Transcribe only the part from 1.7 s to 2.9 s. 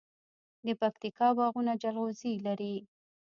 جلغوزي لري.